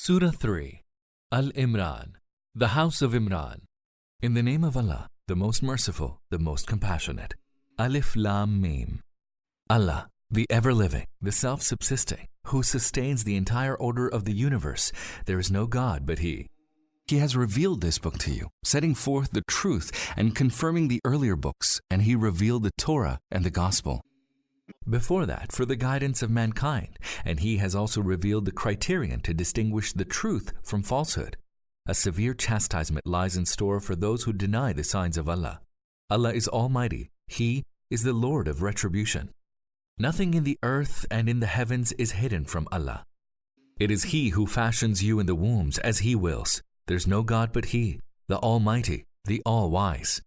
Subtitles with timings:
[0.00, 0.84] Surah 3
[1.32, 2.12] Al Imran,
[2.54, 3.62] the House of Imran.
[4.22, 7.34] In the name of Allah, the most merciful, the most compassionate.
[7.80, 9.00] Alif Lam Mim.
[9.68, 14.92] Allah, the ever living, the self subsisting, who sustains the entire order of the universe.
[15.26, 16.46] There is no God but He.
[17.08, 21.34] He has revealed this book to you, setting forth the truth and confirming the earlier
[21.34, 24.02] books, and He revealed the Torah and the Gospel.
[24.88, 29.34] Before that, for the guidance of mankind, and He has also revealed the criterion to
[29.34, 31.36] distinguish the truth from falsehood.
[31.86, 35.60] A severe chastisement lies in store for those who deny the signs of Allah.
[36.10, 39.30] Allah is Almighty, He is the Lord of retribution.
[39.98, 43.04] Nothing in the earth and in the heavens is hidden from Allah.
[43.80, 46.62] It is He who fashions you in the wombs as He wills.
[46.86, 50.20] There's no God but He, the Almighty, the All Wise.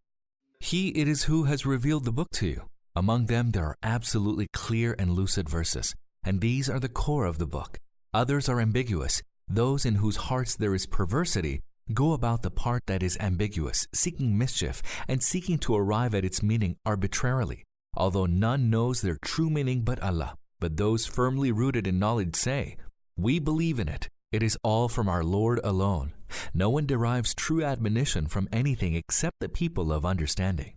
[0.59, 2.70] He it is who has revealed the book to you.
[2.95, 7.37] Among them there are absolutely clear and lucid verses, and these are the core of
[7.37, 7.79] the book.
[8.13, 9.21] Others are ambiguous.
[9.47, 11.61] Those in whose hearts there is perversity
[11.93, 16.43] go about the part that is ambiguous, seeking mischief and seeking to arrive at its
[16.43, 17.63] meaning arbitrarily,
[17.95, 20.35] although none knows their true meaning but Allah.
[20.59, 22.77] But those firmly rooted in knowledge say,
[23.17, 24.09] We believe in it.
[24.31, 26.13] It is all from our Lord alone.
[26.53, 30.73] No one derives true admonition from anything except the people of understanding.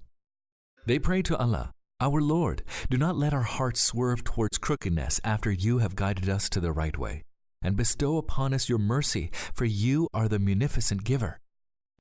[0.87, 1.73] They pray to Allah,
[2.05, 6.51] Our Lord, do not let our hearts swerve towards crookedness after you have guided us
[6.51, 7.25] to the right way,
[7.63, 11.41] and bestow upon us your mercy, for you are the munificent giver.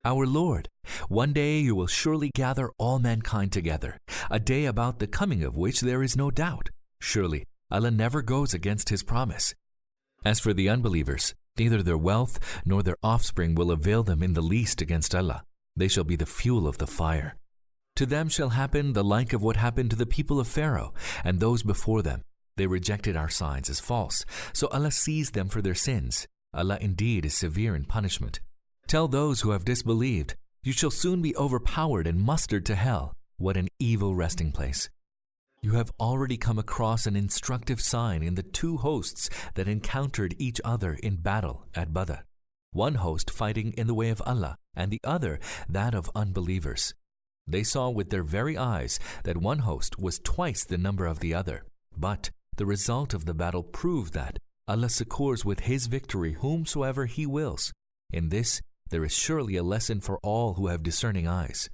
[0.04, 0.68] Our Lord,
[1.08, 3.98] one day you will surely gather all mankind together,
[4.30, 6.70] a day about the coming of which there is no doubt.
[7.00, 9.56] Surely Allah never goes against His promise.
[10.26, 14.42] As for the unbelievers, neither their wealth nor their offspring will avail them in the
[14.42, 15.46] least against Allah.
[15.78, 17.38] They shall be the fuel of the fire.
[17.98, 21.40] To them shall happen the like of what happened to the people of Pharaoh and
[21.40, 22.24] those before them.
[22.58, 26.28] They rejected our signs as false, so Allah seized them for their sins.
[26.54, 28.40] Allah indeed is severe in punishment.
[28.88, 33.16] Tell those who have disbelieved, You shall soon be overpowered and mustered to hell.
[33.38, 34.90] What an evil resting place.
[35.62, 40.60] You have already come across an instructive sign in the two hosts that encountered each
[40.66, 42.26] other in battle at Badr.
[42.72, 45.40] One host fighting in the way of Allah, and the other
[45.70, 46.94] that of unbelievers.
[47.48, 51.34] They saw with their very eyes that one host was twice the number of the
[51.34, 51.66] other.
[51.96, 57.26] But the result of the battle proved that Allah succors with His victory whomsoever He
[57.26, 57.74] wills.
[58.12, 61.70] In this, there is surely a lesson for all who have discerning eyes.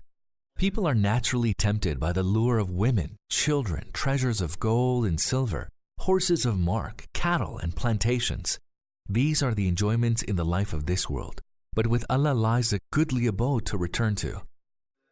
[0.58, 5.69] People are naturally tempted by the lure of women, children, treasures of gold and silver,
[6.00, 8.59] horses of mark, cattle, and plantations.
[9.08, 11.41] These are the enjoyments in the life of this world,
[11.74, 14.41] but with Allah lies a goodly abode to return to.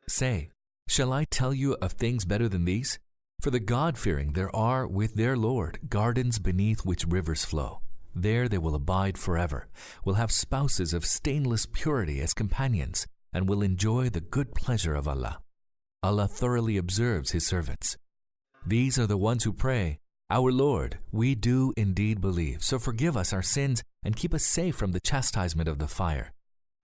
[0.07, 0.49] Say,
[0.87, 2.99] shall I tell you of things better than these?
[3.41, 7.81] For the God fearing, there are with their Lord gardens beneath which rivers flow.
[8.15, 9.67] There they will abide forever,
[10.03, 15.07] will have spouses of stainless purity as companions, and will enjoy the good pleasure of
[15.07, 15.39] Allah.
[16.01, 17.97] Allah thoroughly observes His servants.
[18.65, 19.99] These are the ones who pray,
[20.31, 24.75] Our Lord, we do indeed believe, so forgive us our sins and keep us safe
[24.75, 26.33] from the chastisement of the fire.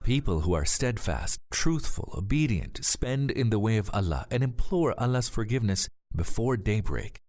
[0.04, 5.30] People who are steadfast, truthful, obedient, spend in the way of Allah and implore Allah's
[5.30, 7.22] forgiveness before daybreak.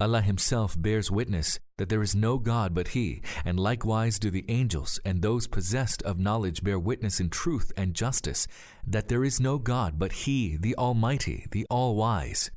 [0.00, 4.44] Allah Himself bears witness that there is no God but He, and likewise do the
[4.48, 8.46] angels and those possessed of knowledge bear witness in truth and justice
[8.86, 12.52] that there is no God but He, the Almighty, the All Wise.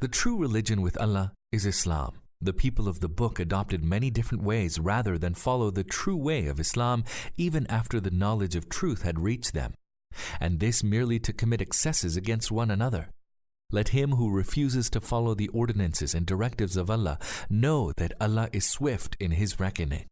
[0.00, 2.18] The true religion with Allah is Islam.
[2.40, 6.46] The people of the book adopted many different ways rather than follow the true way
[6.46, 7.02] of Islam
[7.36, 9.74] even after the knowledge of truth had reached them,
[10.40, 13.10] and this merely to commit excesses against one another.
[13.70, 17.18] Let him who refuses to follow the ordinances and directives of Allah
[17.50, 20.06] know that Allah is swift in His reckoning.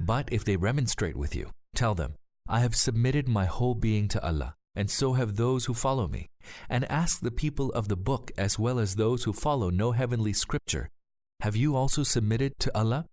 [0.00, 2.14] But if they remonstrate with you, tell them,
[2.48, 6.30] I have submitted my whole being to Allah, and so have those who follow me.
[6.68, 10.32] And ask the people of the book as well as those who follow no heavenly
[10.32, 10.90] scripture,
[11.40, 13.06] Have you also submitted to Allah?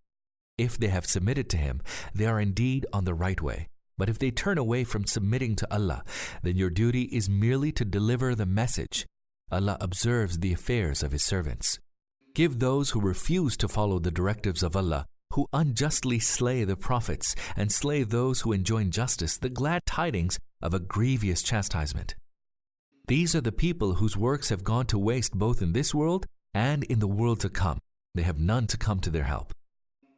[0.58, 1.82] If they have submitted to Him,
[2.14, 3.70] they are indeed on the right way.
[3.98, 6.04] But if they turn away from submitting to Allah,
[6.42, 9.06] then your duty is merely to deliver the message
[9.52, 11.80] Allah observes the affairs of His servants.
[12.34, 17.36] Give those who refuse to follow the directives of Allah, who unjustly slay the prophets,
[17.56, 22.16] and slay those who enjoin justice, the glad tidings of a grievous chastisement.
[23.08, 26.84] These are the people whose works have gone to waste both in this world and
[26.86, 27.80] in the world to come.
[28.16, 29.54] They have none to come to their help.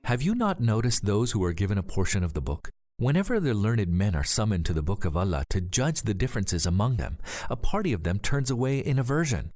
[0.03, 2.69] Have you not noticed those who are given a portion of the book?
[2.97, 6.65] Whenever the learned men are summoned to the book of Allah to judge the differences
[6.65, 7.17] among them,
[7.49, 9.51] a party of them turns away in aversion.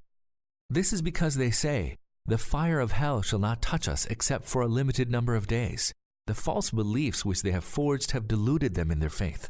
[0.70, 4.62] This is because they say, The fire of hell shall not touch us except for
[4.62, 5.94] a limited number of days.
[6.28, 9.50] the false beliefs which they have forged have deluded them in their faith.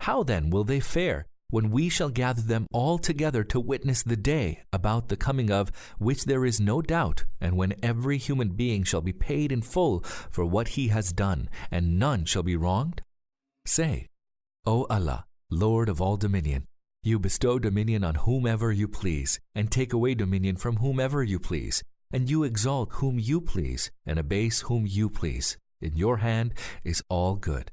[0.00, 4.16] How then will they fare when we shall gather them all together to witness the
[4.16, 8.84] day about the coming of which there is no doubt, and when every human being
[8.84, 10.00] shall be paid in full
[10.30, 13.02] for what he has done, and none shall be wronged?
[13.64, 14.08] Say,
[14.66, 16.66] O Allah, Lord of all dominion,
[17.02, 21.82] you bestow dominion on whomever you please, and take away dominion from whomever you please,
[22.12, 25.56] and you exalt whom you please, and abase whom you please.
[25.80, 26.54] In your hand
[26.84, 27.70] is all good.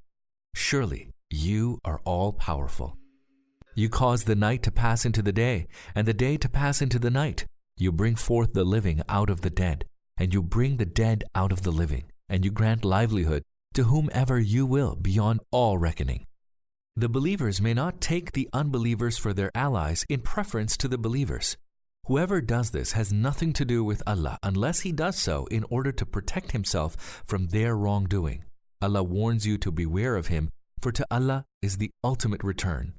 [0.53, 2.97] Surely you are all powerful.
[3.77, 6.97] You cause the night to pass into the day, and the day to pass into
[6.97, 7.45] the night.
[7.75, 9.83] You bring forth the living out of the dead,
[10.15, 13.43] and you bring the dead out of the living, and you grant livelihood
[13.73, 16.25] to whomever you will beyond all reckoning.
[16.95, 21.57] The believers may not take the unbelievers for their allies in preference to the believers.
[22.05, 25.91] Whoever does this has nothing to do with Allah unless he does so in order
[25.91, 28.45] to protect himself from their wrongdoing.
[28.81, 30.49] Allah warns you to beware of him,
[30.79, 32.93] for to Allah is the ultimate return.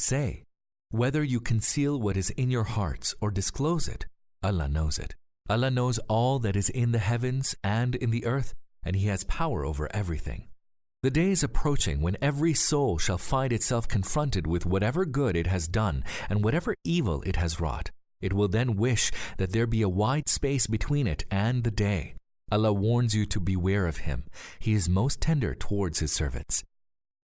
[0.00, 0.44] Say,
[0.92, 4.06] whether you conceal what is in your hearts or disclose it,
[4.44, 5.16] Allah knows it.
[5.50, 8.54] Allah knows all that is in the heavens and in the earth,
[8.84, 10.50] and He has power over everything.
[11.02, 15.48] The day is approaching when every soul shall find itself confronted with whatever good it
[15.48, 17.90] has done and whatever evil it has wrought.
[18.20, 22.14] It will then wish that there be a wide space between it and the day.
[22.52, 24.26] Allah warns you to beware of Him.
[24.60, 26.62] He is most tender towards His servants.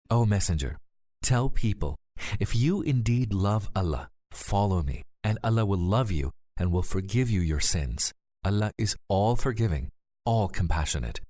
[0.09, 0.77] O Messenger,
[1.21, 1.97] tell people
[2.39, 7.29] if you indeed love Allah, follow me, and Allah will love you and will forgive
[7.29, 8.13] you your sins.
[8.44, 9.91] Allah is all forgiving,
[10.25, 11.21] all compassionate.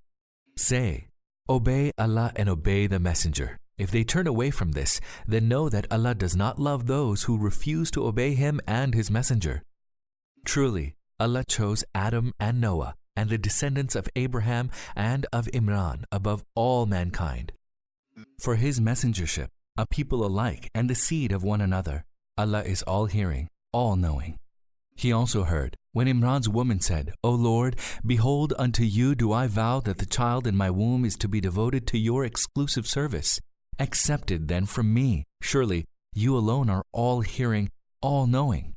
[0.57, 1.07] Say,
[1.49, 3.57] Obey Allah and obey the Messenger.
[3.77, 7.38] If they turn away from this, then know that Allah does not love those who
[7.38, 9.63] refuse to obey Him and His Messenger.
[10.45, 16.43] Truly, Allah chose Adam and Noah and the descendants of Abraham and of Imran above
[16.55, 17.53] all mankind.
[18.39, 22.03] For His messengership, a people alike and the seed of one another.
[22.38, 24.38] Allah is all hearing, all knowing.
[24.95, 27.75] He also heard when Imran's woman said, O Lord,
[28.06, 31.41] behold, unto you do I vow that the child in my womb is to be
[31.41, 33.39] devoted to your exclusive service.
[33.79, 35.25] Accepted then from me.
[35.41, 37.71] Surely you alone are all hearing,
[38.01, 38.75] all knowing.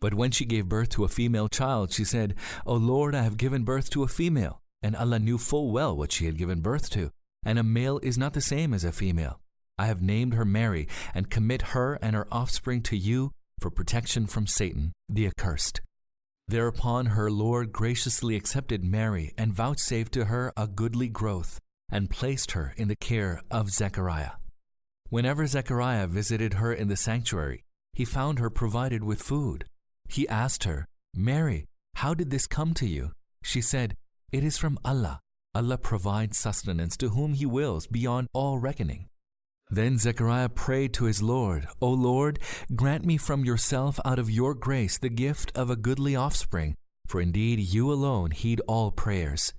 [0.00, 2.34] But when she gave birth to a female child, she said,
[2.66, 4.60] O Lord, I have given birth to a female.
[4.82, 7.10] And Allah knew full well what she had given birth to.
[7.44, 9.40] And a male is not the same as a female.
[9.78, 14.26] I have named her Mary and commit her and her offspring to you for protection
[14.26, 15.80] from Satan, the accursed.
[16.46, 21.58] Thereupon her Lord graciously accepted Mary and vouchsafed to her a goodly growth
[21.90, 24.32] and placed her in the care of Zechariah.
[25.08, 29.64] Whenever Zechariah visited her in the sanctuary, he found her provided with food.
[30.08, 33.12] He asked her, Mary, how did this come to you?
[33.42, 33.96] She said,
[34.32, 35.20] It is from Allah.
[35.54, 39.06] Allah provides sustenance to whom He wills beyond all reckoning.
[39.74, 42.38] Then Zechariah prayed to his Lord, O Lord,
[42.76, 46.76] grant me from yourself out of your grace the gift of a goodly offspring,
[47.08, 49.52] for indeed you alone heed all prayers.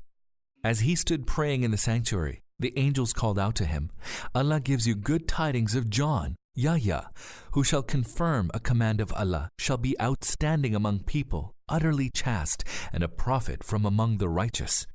[0.63, 3.91] As he stood praying in the sanctuary, the angels called out to him,
[4.33, 7.09] Allah gives you good tidings of John, Yahya,
[7.51, 12.63] who shall confirm a command of Allah, shall be outstanding among people, utterly chaste,
[12.93, 14.87] and a prophet from among the righteous.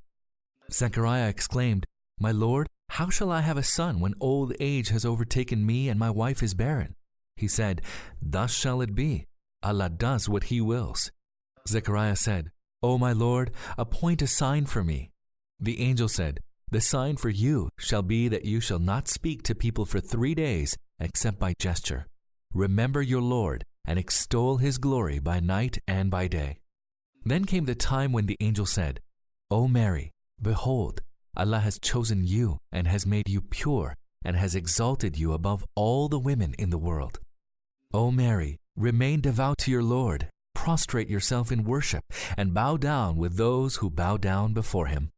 [0.72, 1.84] Zechariah exclaimed,
[2.18, 5.98] My Lord, how shall I have a son when old age has overtaken me and
[5.98, 6.96] my wife is barren?
[7.36, 7.82] He said,
[8.20, 9.26] Thus shall it be.
[9.62, 11.12] Allah does what He wills.
[11.68, 12.50] Zechariah said,
[12.82, 15.12] O my Lord, appoint a sign for me.
[15.60, 16.40] The angel said,
[16.72, 20.34] The sign for you shall be that you shall not speak to people for three
[20.34, 22.08] days except by gesture.
[22.52, 26.58] Remember your Lord and extol His glory by night and by day.
[27.24, 28.98] Then came the time when the angel said,
[29.48, 30.10] O Mary,
[30.42, 31.02] behold,
[31.36, 36.08] Allah has chosen you and has made you pure and has exalted you above all
[36.08, 37.20] the women in the world.
[37.92, 42.04] O Mary, remain devout to your Lord, prostrate yourself in worship,
[42.36, 45.10] and bow down with those who bow down before him.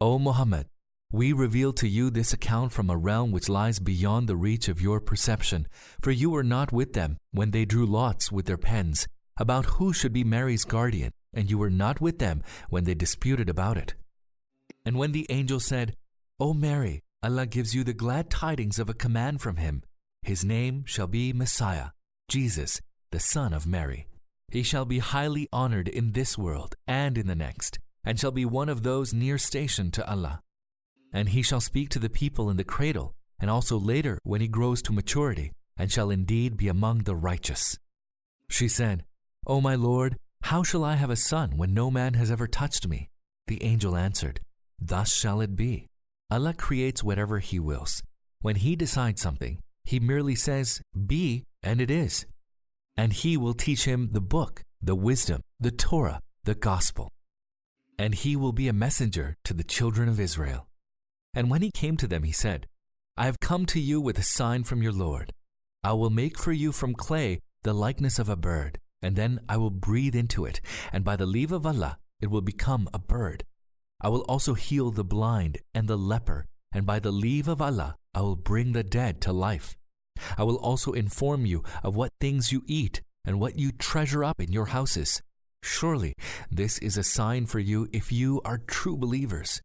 [0.00, 0.66] O Muhammad,
[1.12, 4.80] we reveal to you this account from a realm which lies beyond the reach of
[4.80, 5.66] your perception,
[6.00, 9.92] for you were not with them when they drew lots with their pens about who
[9.92, 13.94] should be Mary's guardian, and you were not with them when they disputed about it.
[14.90, 15.94] And when the angel said,
[16.40, 19.84] O Mary, Allah gives you the glad tidings of a command from Him.
[20.22, 21.90] His name shall be Messiah,
[22.26, 22.80] Jesus,
[23.12, 24.08] the Son of Mary.
[24.48, 28.44] He shall be highly honored in this world and in the next, and shall be
[28.44, 30.42] one of those near station to Allah.
[31.12, 34.48] And he shall speak to the people in the cradle, and also later when he
[34.48, 37.78] grows to maturity, and shall indeed be among the righteous.
[38.48, 39.04] She said,
[39.46, 42.88] O my Lord, how shall I have a son when no man has ever touched
[42.88, 43.08] me?
[43.46, 44.40] The angel answered,
[44.80, 45.86] Thus shall it be.
[46.30, 48.02] Allah creates whatever He wills.
[48.40, 52.26] When He decides something, He merely says, Be, and it is.
[52.96, 57.10] And He will teach him the book, the wisdom, the Torah, the gospel.
[57.98, 60.68] And He will be a messenger to the children of Israel.
[61.34, 62.66] And when He came to them, He said,
[63.16, 65.32] I have come to you with a sign from your Lord.
[65.84, 69.56] I will make for you from clay the likeness of a bird, and then I
[69.56, 70.60] will breathe into it,
[70.92, 73.44] and by the leave of Allah, it will become a bird.
[74.00, 77.96] I will also heal the blind and the leper, and by the leave of Allah,
[78.14, 79.76] I will bring the dead to life.
[80.36, 84.40] I will also inform you of what things you eat and what you treasure up
[84.40, 85.22] in your houses.
[85.62, 86.14] Surely
[86.50, 89.60] this is a sign for you if you are true believers.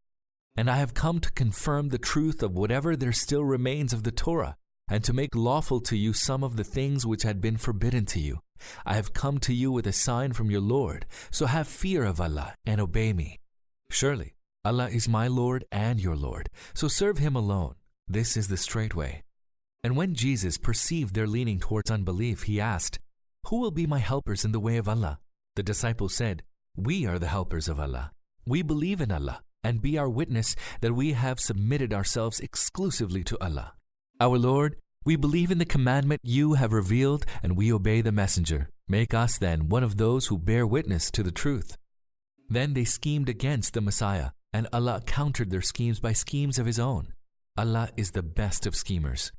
[0.58, 4.12] And I have come to confirm the truth of whatever there still remains of the
[4.12, 4.56] Torah,
[4.90, 8.20] and to make lawful to you some of the things which had been forbidden to
[8.20, 8.40] you.
[8.86, 12.22] I have come to you with a sign from your Lord, so have fear of
[12.22, 13.40] Allah and obey me.
[13.96, 14.36] Surely
[14.66, 17.76] Allah is my Lord and your Lord, so serve Him alone.
[18.10, 19.24] This is the straight way.
[19.86, 23.00] And when Jesus perceived their leaning towards unbelief, he asked,
[23.48, 25.20] Who will be my helpers in the way of Allah?
[25.56, 26.44] The disciples said,
[26.76, 28.12] We are the helpers of Allah.
[28.46, 33.38] We believe in Allah, and be our witness that we have submitted ourselves exclusively to
[33.40, 33.76] Allah.
[34.20, 34.76] Our Lord,
[35.06, 38.68] we believe in the commandment you have revealed, and we obey the messenger.
[38.90, 41.78] Make us then one of those who bear witness to the truth.
[42.50, 46.80] Then they schemed against the Messiah, and Allah countered their schemes by schemes of His
[46.80, 47.14] own.
[47.58, 49.32] Allah is the best of schemers.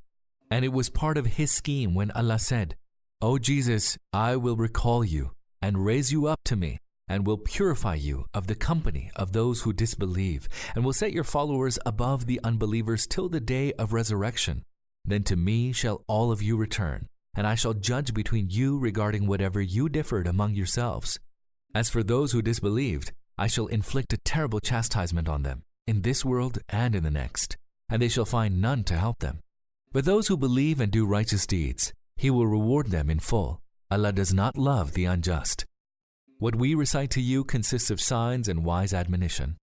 [0.51, 2.75] And it was part of His scheme when Allah said,
[3.21, 7.95] O Jesus, I will recall you and raise you up to me, and will purify
[7.95, 12.39] you of the company of those who disbelieve, and will set your followers above the
[12.43, 14.63] unbelievers till the day of resurrection.
[15.03, 19.25] Then to me shall all of you return, and I shall judge between you regarding
[19.25, 21.19] whatever you differed among yourselves.
[21.73, 26.25] As for those who disbelieved, I shall inflict a terrible chastisement on them, in this
[26.25, 27.57] world and in the next,
[27.89, 29.39] and they shall find none to help them.
[29.91, 33.61] But those who believe and do righteous deeds, He will reward them in full.
[33.89, 35.65] Allah does not love the unjust.
[36.39, 39.57] What we recite to you consists of signs and wise admonition.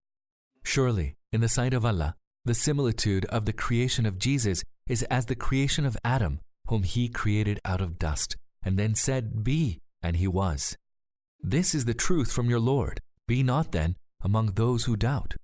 [0.65, 5.27] Surely, in the sight of Allah, the similitude of the creation of Jesus is as
[5.27, 10.17] the creation of Adam, whom he created out of dust, and then said, Be, and
[10.17, 10.77] he was.
[11.47, 13.03] This is the truth from your Lord.
[13.29, 15.35] Be not then among those who doubt.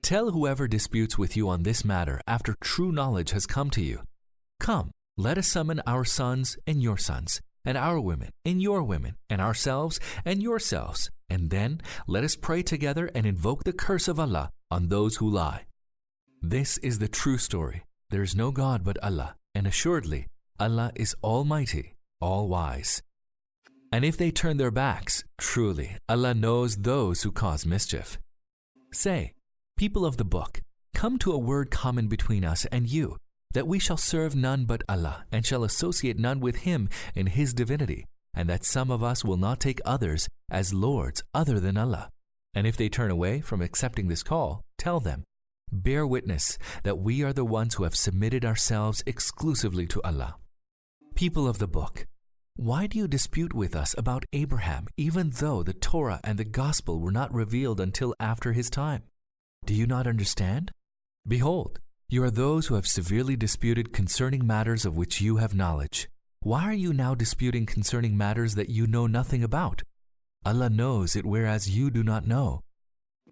[0.00, 4.02] Tell whoever disputes with you on this matter after true knowledge has come to you.
[4.60, 9.16] Come, let us summon our sons and your sons, and our women and your women,
[9.28, 14.20] and ourselves and yourselves, and then let us pray together and invoke the curse of
[14.20, 15.66] Allah on those who lie.
[16.40, 17.82] This is the true story.
[18.10, 20.28] There is no God but Allah, and assuredly,
[20.60, 23.02] Allah is Almighty, All Wise.
[23.92, 28.18] And if they turn their backs, truly, Allah knows those who cause mischief.
[28.92, 29.32] Say,
[29.76, 30.62] people of the book,
[30.94, 33.16] come to a word common between us and you,
[33.52, 37.52] that we shall serve none but Allah, and shall associate none with Him in His
[37.52, 42.10] divinity, and that some of us will not take others as lords other than Allah.
[42.54, 45.24] And if they turn away from accepting this call, tell them,
[45.72, 50.36] bear witness that we are the ones who have submitted ourselves exclusively to Allah.
[51.16, 52.06] People of the book,
[52.56, 57.00] why do you dispute with us about Abraham, even though the Torah and the Gospel
[57.00, 59.04] were not revealed until after his time?
[59.64, 60.72] Do you not understand?
[61.26, 66.08] Behold, you are those who have severely disputed concerning matters of which you have knowledge.
[66.40, 69.82] Why are you now disputing concerning matters that you know nothing about?
[70.44, 72.62] Allah knows it, whereas you do not know.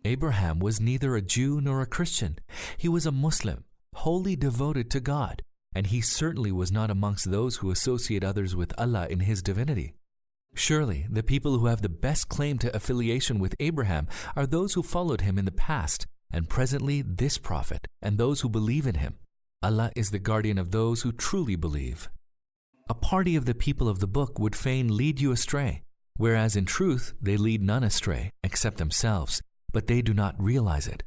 [0.04, 2.38] Abraham was neither a Jew nor a Christian.
[2.76, 5.42] He was a Muslim, wholly devoted to God,
[5.74, 9.94] and he certainly was not amongst those who associate others with Allah in his divinity.
[10.54, 14.82] Surely, the people who have the best claim to affiliation with Abraham are those who
[14.82, 19.18] followed him in the past, and presently this prophet, and those who believe in him.
[19.62, 22.08] Allah is the guardian of those who truly believe.
[22.88, 25.82] A party of the people of the book would fain lead you astray,
[26.16, 31.02] whereas in truth they lead none astray except themselves, but they do not realize it.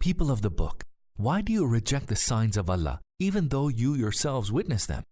[0.00, 0.84] People of the book,
[1.16, 5.04] why do you reject the signs of Allah, even though you yourselves witness them?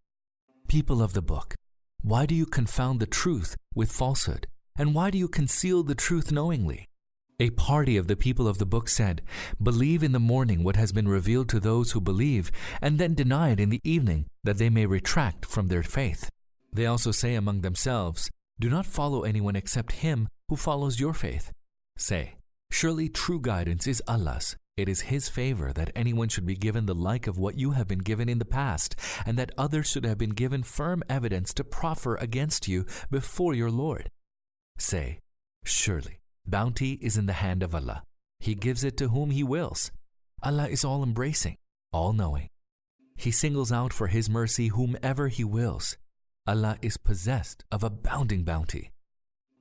[0.66, 1.54] People of the book,
[2.02, 4.46] why do you confound the truth with falsehood?
[4.76, 6.86] And why do you conceal the truth knowingly?
[7.40, 9.22] A party of the people of the book said,
[9.62, 12.50] Believe in the morning what has been revealed to those who believe,
[12.80, 16.30] and then deny it in the evening, that they may retract from their faith.
[16.72, 21.52] They also say among themselves, Do not follow anyone except him who follows your faith.
[21.96, 22.34] Say,
[22.70, 24.56] Surely true guidance is Allah's.
[24.78, 27.88] It is His favor that anyone should be given the like of what you have
[27.88, 28.94] been given in the past,
[29.26, 33.72] and that others should have been given firm evidence to proffer against you before your
[33.72, 34.12] Lord.
[34.78, 35.18] Say,
[35.64, 38.04] Surely bounty is in the hand of Allah.
[38.38, 39.90] He gives it to whom He wills.
[40.44, 41.56] Allah is all embracing,
[41.92, 42.48] all knowing.
[43.16, 45.96] He singles out for His mercy whomever He wills.
[46.46, 48.92] Allah is possessed of abounding bounty.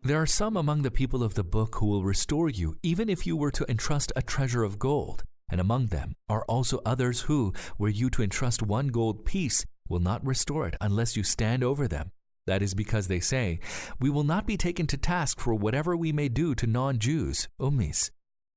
[0.04, 3.26] There are some among the people of the book who will restore you even if
[3.26, 7.54] you were to entrust a treasure of gold, and among them are also others who,
[7.78, 11.88] were you to entrust one gold piece, will not restore it unless you stand over
[11.88, 12.12] them.
[12.46, 13.60] That is because they say,
[14.00, 17.50] We will not be taken to task for whatever we may do to non Jews,
[17.60, 18.12] ummis.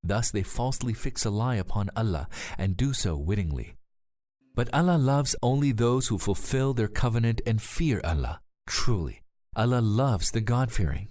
[0.04, 3.74] Thus they falsely fix a lie upon Allah and do so wittingly.
[4.54, 8.40] But Allah loves only those who fulfill their covenant and fear Allah.
[8.66, 9.22] Truly,
[9.56, 11.08] Allah loves the God fearing.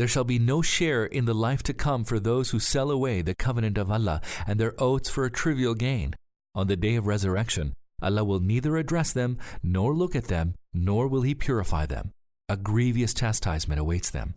[0.00, 3.20] There shall be no share in the life to come for those who sell away
[3.20, 6.14] the covenant of Allah and their oaths for a trivial gain.
[6.54, 11.06] On the day of resurrection, Allah will neither address them, nor look at them, nor
[11.06, 12.12] will He purify them.
[12.48, 14.36] A grievous chastisement awaits them.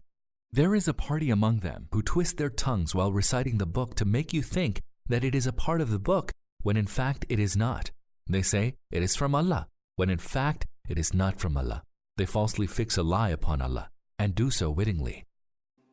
[0.52, 4.04] There is a party among them who twist their tongues while reciting the book to
[4.04, 7.40] make you think that it is a part of the book, when in fact it
[7.40, 7.90] is not.
[8.28, 11.84] They say it is from Allah, when in fact it is not from Allah.
[12.18, 13.90] They falsely fix a lie upon Allah,
[14.20, 15.24] and do so wittingly.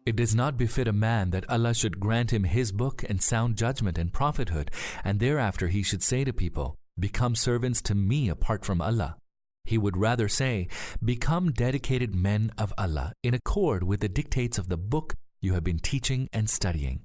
[0.07, 3.57] It does not befit a man that Allah should grant him his book and sound
[3.57, 4.71] judgment and prophethood,
[5.05, 9.17] and thereafter he should say to people, Become servants to me apart from Allah.
[9.65, 10.69] He would rather say,
[11.05, 15.65] Become dedicated men of Allah in accord with the dictates of the book you have
[15.65, 17.05] been teaching and studying.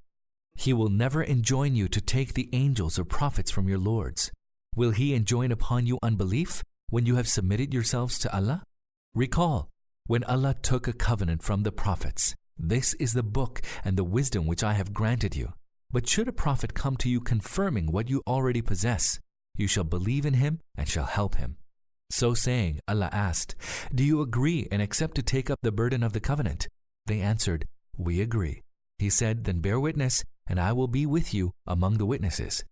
[0.55, 4.31] He will never enjoin you to take the angels or prophets from your lords.
[4.73, 8.63] Will He enjoin upon you unbelief when you have submitted yourselves to Allah?
[9.13, 9.69] Recall,
[10.07, 14.47] when Allah took a covenant from the prophets, this is the book and the wisdom
[14.47, 15.53] which I have granted you.
[15.91, 19.19] But should a prophet come to you confirming what you already possess,
[19.55, 21.57] you shall believe in him and shall help him.
[22.09, 23.55] So saying, Allah asked,
[23.93, 26.67] Do you agree and accept to take up the burden of the covenant?
[27.05, 28.63] They answered, We agree.
[28.97, 32.63] He said, Then bear witness, and I will be with you among the witnesses.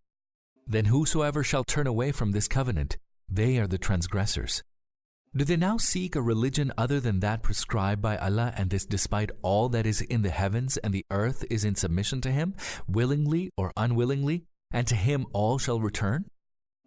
[0.66, 2.98] Then whosoever shall turn away from this covenant,
[3.30, 4.64] they are the transgressors.
[5.36, 9.32] Do they now seek a religion other than that prescribed by Allah, and this despite
[9.42, 12.54] all that is in the heavens and the earth is in submission to Him,
[12.88, 16.26] willingly or unwillingly, and to Him all shall return?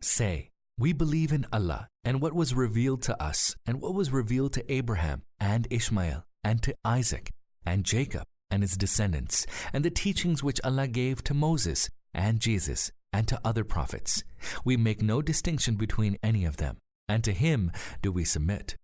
[0.00, 4.52] Say, We believe in Allah and what was revealed to us, and what was revealed
[4.52, 7.32] to Abraham and Ishmael, and to Isaac
[7.66, 12.92] and Jacob and his descendants, and the teachings which Allah gave to Moses and Jesus
[13.12, 14.22] and to other prophets.
[14.64, 17.70] We make no distinction between any of them and to him
[18.02, 18.76] do we submit.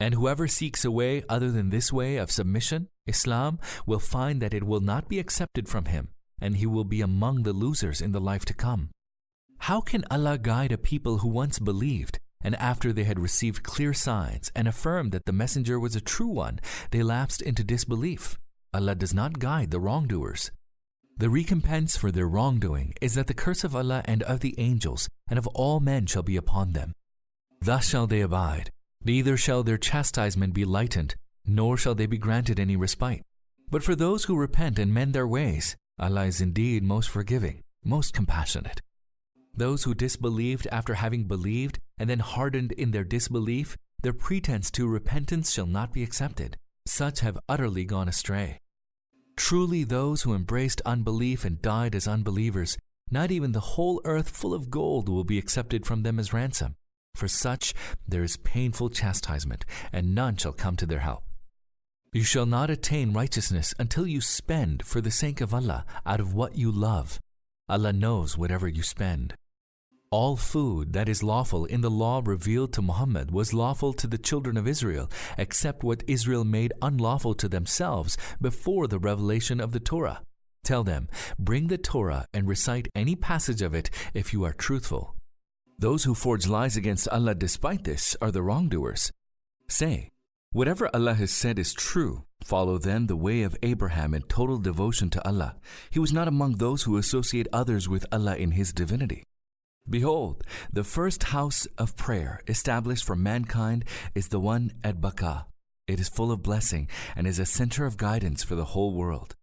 [0.00, 4.54] And whoever seeks a way other than this way of submission, Islam, will find that
[4.54, 6.08] it will not be accepted from him,
[6.40, 8.90] and he will be among the losers in the life to come.
[9.62, 13.92] How can Allah guide a people who once believed, and after they had received clear
[13.92, 16.60] signs and affirmed that the messenger was a true one,
[16.92, 18.38] they lapsed into disbelief?
[18.72, 20.52] Allah does not guide the wrongdoers.
[21.16, 25.08] The recompense for their wrongdoing is that the curse of Allah and of the angels
[25.28, 26.92] and of all men shall be upon them,
[27.60, 28.70] Thus shall they abide,
[29.04, 33.22] neither shall their chastisement be lightened, nor shall they be granted any respite.
[33.70, 38.14] But for those who repent and mend their ways, Allah is indeed most forgiving, most
[38.14, 38.80] compassionate.
[39.54, 44.86] Those who disbelieved after having believed and then hardened in their disbelief, their pretense to
[44.86, 46.56] repentance shall not be accepted.
[46.86, 48.60] Such have utterly gone astray.
[49.36, 52.78] Truly, those who embraced unbelief and died as unbelievers,
[53.10, 56.76] not even the whole earth full of gold will be accepted from them as ransom.
[57.14, 57.74] For such
[58.06, 61.24] there is painful chastisement, and none shall come to their help.
[62.12, 66.32] You shall not attain righteousness until you spend for the sake of Allah out of
[66.32, 67.20] what you love.
[67.68, 69.34] Allah knows whatever you spend.
[70.10, 74.16] All food that is lawful in the law revealed to Muhammad was lawful to the
[74.16, 79.80] children of Israel, except what Israel made unlawful to themselves before the revelation of the
[79.80, 80.22] Torah.
[80.64, 85.14] Tell them, bring the Torah and recite any passage of it if you are truthful.
[85.80, 89.12] Those who forge lies against Allah despite this are the wrongdoers.
[89.68, 90.10] Say,
[90.50, 92.24] whatever Allah has said is true.
[92.42, 95.54] Follow then the way of Abraham in total devotion to Allah.
[95.90, 99.22] He was not among those who associate others with Allah in His divinity.
[99.88, 103.84] Behold, the first house of prayer established for mankind
[104.16, 105.46] is the one at Baka.
[105.86, 109.36] It is full of blessing and is a center of guidance for the whole world.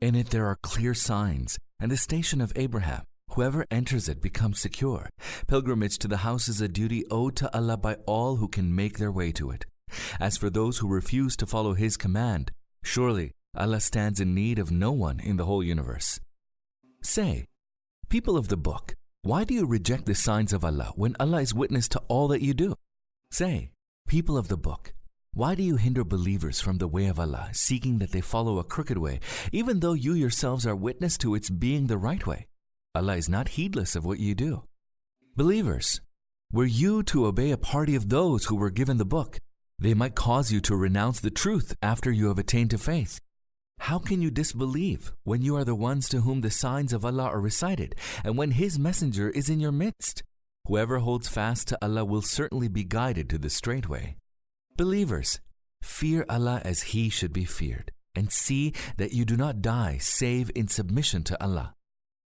[0.00, 3.04] In it there are clear signs and the station of Abraham.
[3.34, 5.10] Whoever enters it becomes secure.
[5.48, 8.98] Pilgrimage to the house is a duty owed to Allah by all who can make
[8.98, 9.66] their way to it.
[10.20, 12.52] As for those who refuse to follow His command,
[12.84, 16.20] surely Allah stands in need of no one in the whole universe.
[17.02, 17.46] Say,
[18.08, 21.52] people of the book, why do you reject the signs of Allah when Allah is
[21.52, 22.76] witness to all that you do?
[23.32, 23.70] Say,
[24.06, 24.94] people of the book,
[25.32, 28.64] why do you hinder believers from the way of Allah, seeking that they follow a
[28.64, 29.18] crooked way,
[29.50, 32.46] even though you yourselves are witness to its being the right way?
[32.94, 34.62] Allah is not heedless of what you do.
[35.36, 36.00] Believers,
[36.52, 39.40] were you to obey a party of those who were given the book,
[39.78, 43.20] they might cause you to renounce the truth after you have attained to faith.
[43.80, 47.24] How can you disbelieve when you are the ones to whom the signs of Allah
[47.24, 50.22] are recited and when His Messenger is in your midst?
[50.66, 54.16] Whoever holds fast to Allah will certainly be guided to the straight way.
[54.76, 55.40] Believers,
[55.82, 60.50] fear Allah as He should be feared, and see that you do not die save
[60.54, 61.74] in submission to Allah.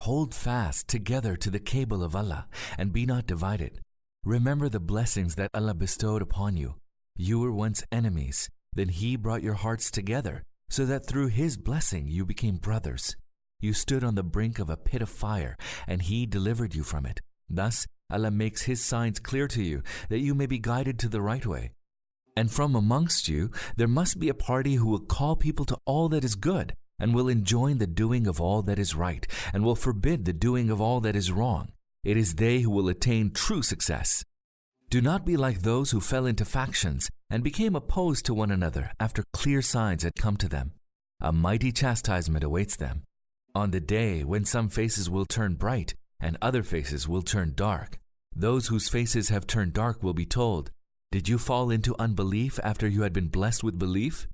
[0.01, 3.81] Hold fast together to the cable of Allah and be not divided.
[4.23, 6.75] Remember the blessings that Allah bestowed upon you.
[7.15, 12.07] You were once enemies, then He brought your hearts together so that through his blessing
[12.07, 13.15] you became brothers.
[13.59, 15.57] You stood on the brink of a pit of fire,
[15.87, 17.21] and he delivered you from it.
[17.49, 21.21] Thus, Allah makes his signs clear to you, that you may be guided to the
[21.21, 21.71] right way.
[22.35, 26.07] And from amongst you, there must be a party who will call people to all
[26.09, 29.75] that is good, and will enjoin the doing of all that is right, and will
[29.75, 31.71] forbid the doing of all that is wrong.
[32.03, 34.23] It is they who will attain true success.
[34.89, 38.91] Do not be like those who fell into factions and became opposed to one another
[38.99, 40.71] after clear signs had come to them.
[41.19, 43.03] A mighty chastisement awaits them.
[43.53, 47.99] On the day when some faces will turn bright and other faces will turn dark,
[48.33, 50.71] those whose faces have turned dark will be told,
[51.11, 54.27] Did you fall into unbelief after you had been blessed with belief?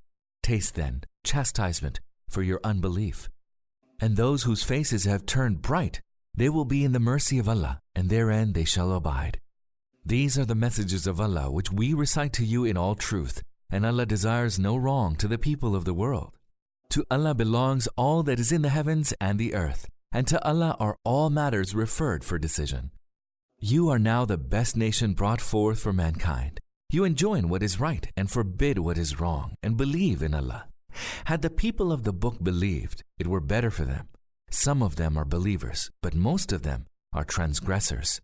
[0.44, 2.00] Taste then chastisement
[2.34, 3.30] for your unbelief.
[4.02, 6.02] And those whose faces have turned bright,
[6.36, 9.40] they will be in the mercy of Allah, and therein they shall abide.
[10.06, 13.86] These are the messages of Allah which we recite to you in all truth, and
[13.86, 16.34] Allah desires no wrong to the people of the world.
[16.90, 20.76] To Allah belongs all that is in the heavens and the earth, and to Allah
[20.80, 22.92] are all matters referred for decision.
[23.60, 26.60] You are now the best nation brought forth for mankind.
[26.90, 30.66] You enjoin what is right and forbid what is wrong, and believe in Allah.
[31.26, 34.10] Had the people of the book believed, it were better for them.
[34.50, 38.22] Some of them are believers, but most of them are transgressors.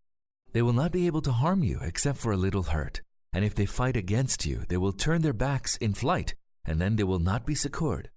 [0.54, 3.02] They will not be able to harm you except for a little hurt.
[3.32, 6.34] And if they fight against you, they will turn their backs in flight,
[6.66, 8.10] and then they will not be succored.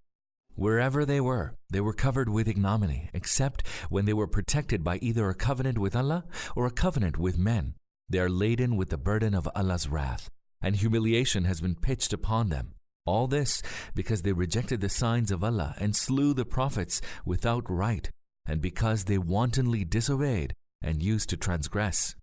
[0.55, 5.29] Wherever they were, they were covered with ignominy, except when they were protected by either
[5.29, 7.75] a covenant with Allah or a covenant with men.
[8.09, 12.51] They are laden with the burden of Allah's wrath, and humiliation has been pitched upon
[12.51, 12.75] them.
[13.05, 13.63] All this
[13.95, 18.11] because they rejected the signs of Allah and slew the prophets without right,
[18.47, 22.15] and because they wantonly disobeyed and used to transgress.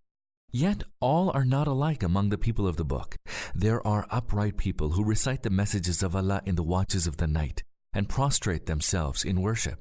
[0.51, 3.17] Yet all are not alike among the people of the book.
[3.53, 7.27] There are upright people who recite the messages of Allah in the watches of the
[7.27, 7.63] night
[7.93, 9.79] and prostrate themselves in worship.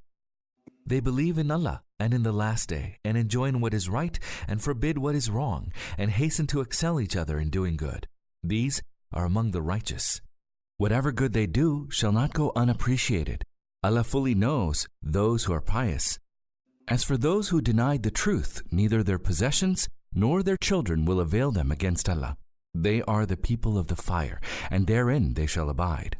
[0.85, 4.61] They believe in Allah and in the last day and enjoin what is right and
[4.61, 8.09] forbid what is wrong and hasten to excel each other in doing good.
[8.43, 8.83] These
[9.13, 10.21] are among the righteous.
[10.79, 13.43] Whatever good they do shall not go unappreciated.
[13.83, 16.21] Allah fully knows those who are pious.
[16.87, 21.51] As for those who denied the truth, neither their possessions nor their children will avail
[21.51, 22.37] them against Allah.
[22.73, 26.17] They are the people of the fire, and therein they shall abide.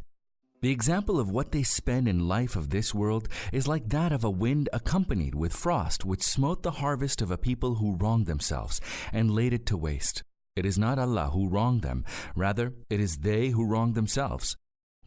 [0.61, 4.25] The example of what they spend in life of this world is like that of
[4.25, 8.81] a wind accompanied with frost which smote the harvest of a people who wronged themselves
[9.13, 10.25] and laid it to waste.
[10.59, 14.57] It is not Allah who wronged them, rather, it is they who wrong themselves.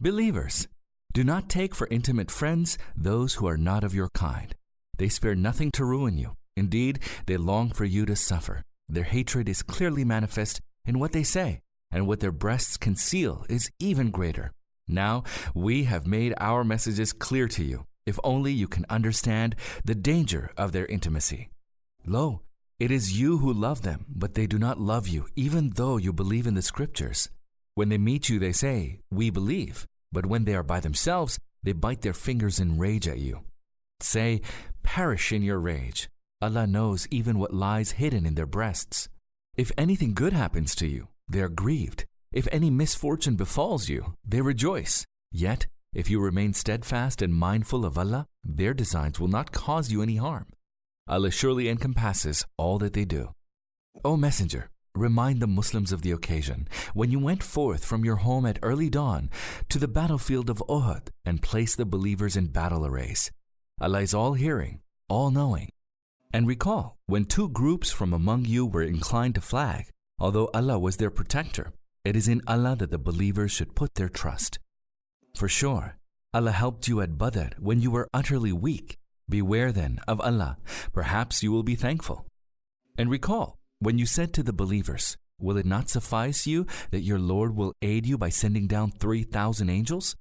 [0.00, 0.66] Believers,
[1.12, 4.54] do not take for intimate friends those who are not of your kind.
[4.96, 6.36] They spare nothing to ruin you.
[6.56, 8.62] Indeed, they long for you to suffer.
[8.88, 11.60] Their hatred is clearly manifest in what they say,
[11.90, 14.52] and what their breasts conceal is even greater.
[14.88, 15.22] Now
[15.54, 20.50] we have made our messages clear to you, if only you can understand the danger
[20.56, 21.50] of their intimacy.
[22.06, 22.40] Lo,
[22.78, 26.12] it is you who love them, but they do not love you, even though you
[26.12, 27.28] believe in the scriptures.
[27.74, 31.72] When they meet you, they say, We believe, but when they are by themselves, they
[31.72, 33.40] bite their fingers in rage at you.
[34.00, 34.42] Say,
[34.82, 36.08] Perish in your rage.
[36.40, 39.08] Allah knows even what lies hidden in their breasts.
[39.56, 42.04] If anything good happens to you, they are grieved.
[42.32, 45.04] If any misfortune befalls you, they rejoice.
[45.30, 50.02] Yet, if you remain steadfast and mindful of Allah, their designs will not cause you
[50.02, 50.46] any harm.
[51.08, 53.34] Allah surely encompasses all that they do.
[54.04, 58.46] O Messenger, remind the Muslims of the occasion when you went forth from your home
[58.46, 59.30] at early dawn
[59.68, 63.30] to the battlefield of Uhud and placed the believers in battle arrays.
[63.80, 65.70] Allah is all hearing, all knowing.
[66.32, 69.88] And recall, when two groups from among you were inclined to flag,
[70.18, 71.72] although Allah was their protector,
[72.04, 74.58] it is in Allah that the believers should put their trust.
[75.34, 75.96] For sure,
[76.34, 78.98] Allah helped you at Badr when you were utterly weak.
[79.32, 80.58] Beware then of Allah.
[80.92, 82.26] Perhaps you will be thankful.
[82.98, 87.18] And recall, when you said to the believers, Will it not suffice you that your
[87.18, 90.16] Lord will aid you by sending down 3,000 angels?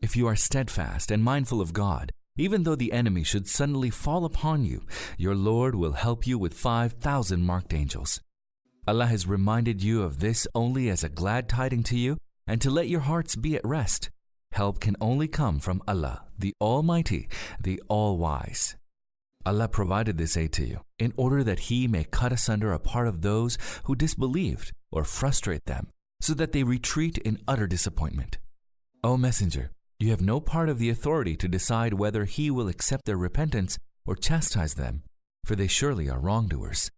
[0.00, 4.24] If you are steadfast and mindful of God, Even though the enemy should suddenly fall
[4.24, 4.82] upon you,
[5.16, 8.20] your Lord will help you with 5,000 marked angels.
[8.88, 12.70] Allah has reminded you of this only as a glad tiding to you and to
[12.70, 14.10] let your hearts be at rest.
[14.54, 17.28] Help can only come from Allah, the Almighty,
[17.60, 18.76] the All Wise.
[19.44, 23.08] Allah provided this aid to you in order that He may cut asunder a part
[23.08, 25.88] of those who disbelieved or frustrate them
[26.20, 28.38] so that they retreat in utter disappointment.
[29.02, 33.06] O Messenger, you have no part of the authority to decide whether He will accept
[33.06, 35.02] their repentance or chastise them,
[35.44, 36.92] for they surely are wrongdoers.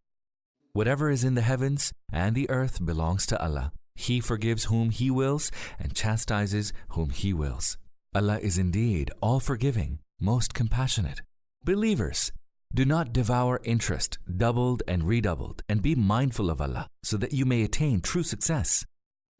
[0.74, 3.72] Whatever is in the heavens and the earth belongs to Allah.
[3.96, 7.76] He forgives whom He wills and chastises whom He wills.
[8.14, 11.22] Allah is indeed all forgiving, most compassionate.
[11.64, 12.30] Believers,
[12.72, 17.44] do not devour interest, doubled and redoubled, and be mindful of Allah, so that you
[17.44, 18.84] may attain true success.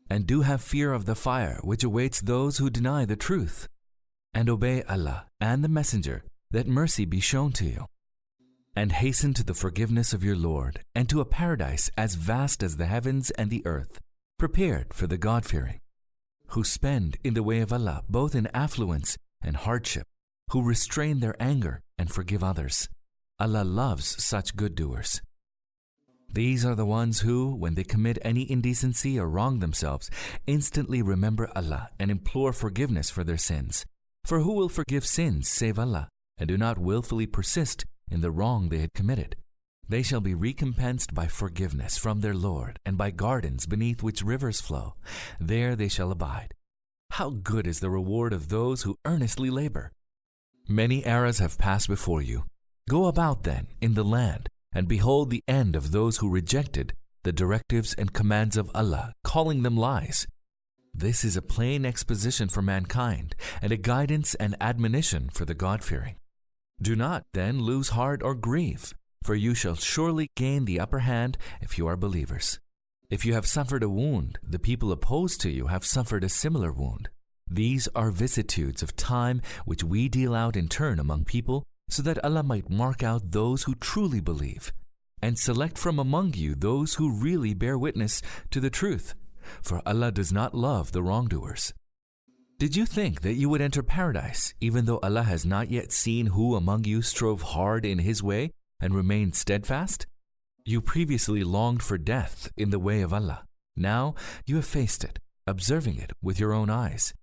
[0.08, 3.68] And do have fear of the fire which awaits those who deny the truth.
[4.32, 7.86] And obey Allah and the Messenger, that mercy be shown to you.
[8.74, 12.76] And hasten to the forgiveness of your Lord, and to a paradise as vast as
[12.76, 14.00] the heavens and the earth,
[14.38, 15.80] prepared for the God fearing,
[16.48, 20.06] who spend in the way of Allah both in affluence and hardship,
[20.50, 22.88] who restrain their anger and forgive others.
[23.38, 25.22] Allah loves such good doers.
[26.32, 30.10] These are the ones who, when they commit any indecency or wrong themselves,
[30.46, 33.86] instantly remember Allah and implore forgiveness for their sins.
[34.24, 38.68] For who will forgive sins save Allah, and do not wilfully persist in the wrong
[38.68, 39.36] they had committed?
[39.88, 44.60] They shall be recompensed by forgiveness from their Lord and by gardens beneath which rivers
[44.60, 44.94] flow.
[45.38, 46.54] There they shall abide.
[47.10, 49.92] How good is the reward of those who earnestly labor!
[50.68, 52.44] Many eras have passed before you.
[52.88, 57.32] Go about then in the land and behold the end of those who rejected the
[57.32, 60.26] directives and commands of Allah, calling them lies.
[60.92, 65.84] This is a plain exposition for mankind and a guidance and admonition for the God
[65.84, 66.16] fearing.
[66.80, 68.94] Do not then lose heart or grieve,
[69.26, 72.60] for you shall surely gain the upper hand if you are believers.
[73.10, 76.70] If you have suffered a wound, the people opposed to you have suffered a similar
[76.72, 77.08] wound.
[77.50, 82.24] These are vicissitudes of time which we deal out in turn among people so that
[82.24, 84.72] Allah might mark out those who truly believe
[85.20, 89.14] and select from among you those who really bear witness to the truth,
[89.60, 91.74] for Allah does not love the wrongdoers.
[92.58, 96.26] Did you think that you would enter paradise, even though Allah has not yet seen
[96.26, 100.06] who among you strove hard in His way and remained steadfast?
[100.64, 103.44] You previously longed for death in the way of Allah.
[103.76, 107.14] Now you have faced it, observing it with your own eyes.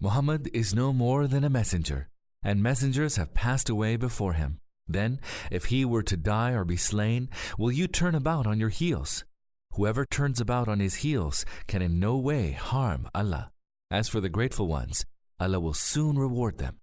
[0.00, 2.08] Muhammad is no more than a messenger
[2.46, 4.60] and messengers have passed away before him.
[4.86, 5.18] Then,
[5.50, 7.28] if he were to die or be slain,
[7.58, 9.24] will you turn about on your heels?
[9.72, 13.50] Whoever turns about on his heels can in no way harm Allah.
[13.90, 15.04] As for the grateful ones,
[15.40, 16.76] Allah will soon reward them.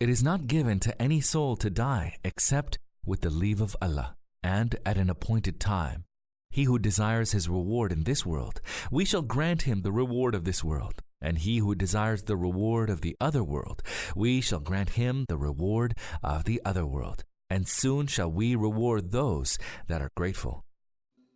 [0.00, 4.16] It is not given to any soul to die except with the leave of Allah
[4.42, 6.04] and at an appointed time.
[6.50, 8.60] He who desires his reward in this world,
[8.90, 11.02] we shall grant him the reward of this world.
[11.22, 13.82] And he who desires the reward of the other world,
[14.16, 17.24] we shall grant him the reward of the other world.
[17.50, 20.64] And soon shall we reward those that are grateful.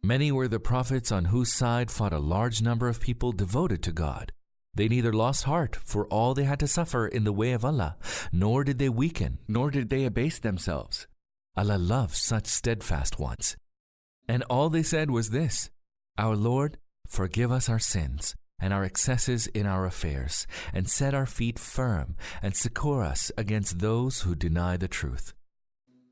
[0.02, 3.92] Many were the prophets on whose side fought a large number of people devoted to
[3.92, 4.32] God.
[4.74, 7.96] They neither lost heart for all they had to suffer in the way of Allah,
[8.32, 11.06] nor did they weaken, nor did they abase themselves.
[11.56, 13.56] Allah loves such steadfast ones.
[14.28, 15.70] And all they said was this
[16.18, 21.26] Our Lord, forgive us our sins and our excesses in our affairs, and set our
[21.26, 25.34] feet firm, and succor us against those who deny the truth.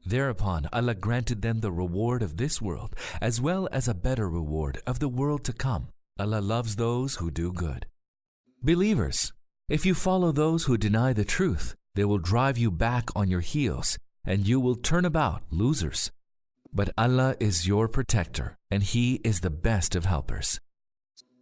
[0.05, 4.83] Thereupon Allah granted them the reward of this world, as well as a better reward
[4.87, 5.89] of the world to come.
[6.19, 7.87] Allah loves those who do good.
[8.63, 9.33] Believers,
[9.69, 13.41] if you follow those who deny the truth, they will drive you back on your
[13.41, 16.11] heels, and you will turn about losers.
[16.73, 20.61] But Allah is your protector, and He is the best of helpers.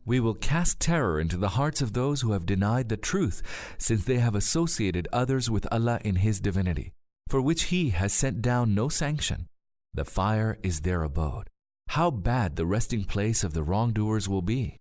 [0.05, 3.43] We will cast terror into the hearts of those who have denied the truth,
[3.79, 6.93] since they have associated others with Allah in His divinity,
[7.29, 9.47] for which He has sent down no sanction.
[9.95, 11.49] The fire is their abode.
[11.91, 14.80] How bad the resting place of the wrongdoers will be.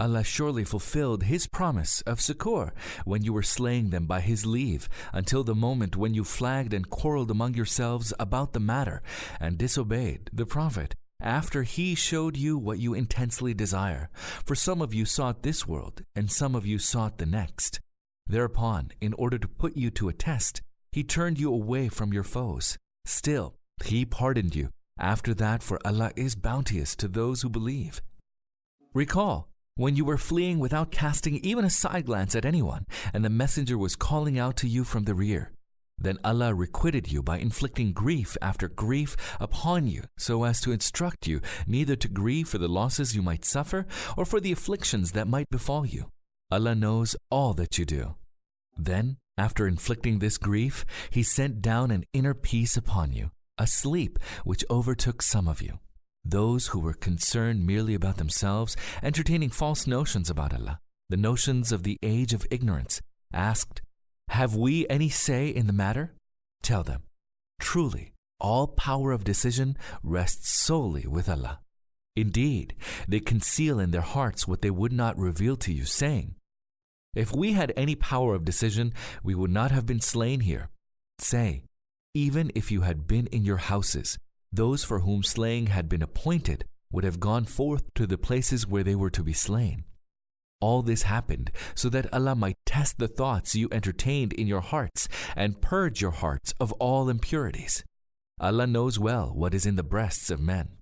[0.00, 2.72] Allah surely fulfilled His promise of succor
[3.04, 6.90] when you were slaying them by His leave, until the moment when you flagged and
[6.90, 9.02] quarreled among yourselves about the matter
[9.40, 14.10] and disobeyed the Prophet after he showed you what you intensely desire.
[14.44, 17.80] For some of you sought this world, and some of you sought the next.
[18.26, 22.22] Thereupon, in order to put you to a test, he turned you away from your
[22.22, 22.78] foes.
[23.04, 23.54] Still,
[23.84, 24.70] he pardoned you.
[24.98, 28.00] After that, for Allah is bounteous to those who believe.
[28.92, 33.30] Recall when you were fleeing without casting even a side glance at anyone, and the
[33.30, 35.52] messenger was calling out to you from the rear.
[35.98, 41.26] Then Allah requited you by inflicting grief after grief upon you, so as to instruct
[41.26, 45.28] you neither to grieve for the losses you might suffer or for the afflictions that
[45.28, 46.10] might befall you.
[46.50, 48.14] Allah knows all that you do.
[48.76, 54.18] Then, after inflicting this grief, He sent down an inner peace upon you, a sleep
[54.44, 55.78] which overtook some of you.
[56.24, 61.82] Those who were concerned merely about themselves, entertaining false notions about Allah, the notions of
[61.82, 63.82] the age of ignorance, asked,
[64.28, 66.14] Have we any say in the matter?
[66.62, 67.02] Tell them,
[67.60, 71.60] Truly, all power of decision rests solely with Allah.
[72.16, 72.74] Indeed,
[73.06, 76.36] they conceal in their hearts what they would not reveal to you, saying,
[77.14, 80.70] If we had any power of decision, we would not have been slain here.
[81.18, 81.64] Say,
[82.14, 84.18] even if you had been in your houses,
[84.56, 88.84] those for whom slaying had been appointed would have gone forth to the places where
[88.84, 89.84] they were to be slain.
[90.60, 95.08] All this happened so that Allah might test the thoughts you entertained in your hearts
[95.36, 97.84] and purge your hearts of all impurities.
[98.40, 100.76] Allah knows well what is in the breasts of men.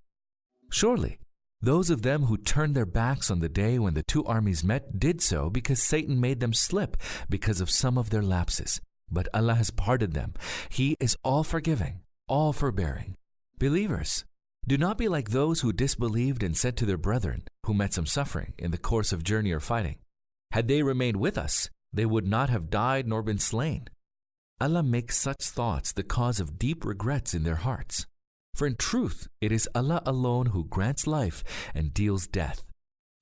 [0.71, 1.19] Surely,
[1.61, 4.99] those of them who turned their backs on the day when the two armies met
[4.99, 6.97] did so because Satan made them slip
[7.29, 8.81] because of some of their lapses.
[9.11, 10.35] But Allah has pardoned them.
[10.69, 13.17] He is all forgiving, all forbearing.
[13.63, 14.25] Believers,
[14.67, 18.07] do not be like those who disbelieved and said to their brethren, who met some
[18.07, 19.99] suffering in the course of journey or fighting,
[20.51, 23.87] Had they remained with us, they would not have died nor been slain.
[24.61, 28.05] Allah makes such thoughts the cause of deep regrets in their hearts.
[28.57, 32.65] For in truth, it is Allah alone who grants life and deals death.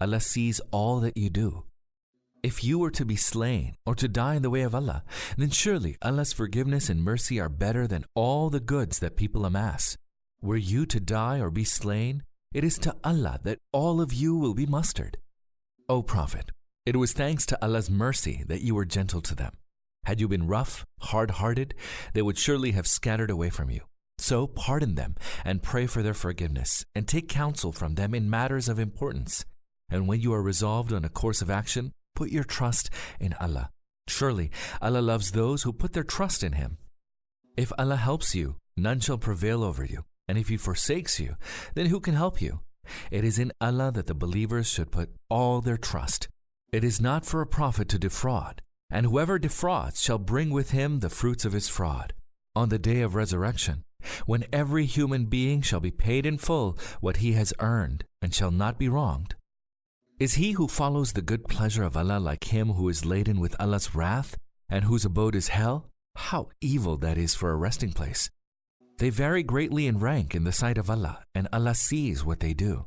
[0.00, 1.64] Allah sees all that you do.
[2.42, 5.04] If you were to be slain or to die in the way of Allah,
[5.36, 9.98] then surely Allah's forgiveness and mercy are better than all the goods that people amass.
[10.42, 12.22] Were you to die or be slain,
[12.54, 15.18] it is to Allah that all of you will be mustered.
[15.86, 16.50] O Prophet,
[16.86, 19.58] it was thanks to Allah's mercy that you were gentle to them.
[20.04, 21.74] Had you been rough, hard hearted,
[22.14, 23.82] they would surely have scattered away from you.
[24.16, 28.66] So pardon them and pray for their forgiveness, and take counsel from them in matters
[28.66, 29.44] of importance.
[29.90, 32.88] And when you are resolved on a course of action, put your trust
[33.20, 33.70] in Allah.
[34.08, 34.50] Surely
[34.80, 36.78] Allah loves those who put their trust in Him.
[37.58, 40.04] If Allah helps you, none shall prevail over you.
[40.30, 41.34] And if He forsakes you,
[41.74, 42.60] then who can help you?
[43.10, 46.28] It is in Allah that the believers should put all their trust.
[46.72, 51.00] It is not for a prophet to defraud, and whoever defrauds shall bring with him
[51.00, 52.12] the fruits of his fraud.
[52.54, 53.82] On the day of resurrection,
[54.24, 58.52] when every human being shall be paid in full what he has earned and shall
[58.52, 59.34] not be wronged.
[60.20, 63.56] Is he who follows the good pleasure of Allah like him who is laden with
[63.58, 64.38] Allah's wrath
[64.68, 65.88] and whose abode is hell?
[66.14, 68.30] How evil that is for a resting place.
[69.00, 72.52] They vary greatly in rank in the sight of Allah, and Allah sees what they
[72.52, 72.84] do.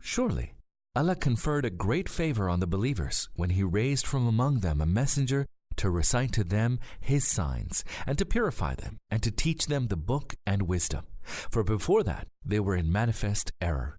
[0.00, 0.54] Surely,
[0.94, 4.86] Allah conferred a great favor on the believers when He raised from among them a
[4.86, 5.44] messenger
[5.76, 9.96] to recite to them His signs, and to purify them, and to teach them the
[9.98, 11.04] book and wisdom.
[11.22, 13.98] For before that, they were in manifest error.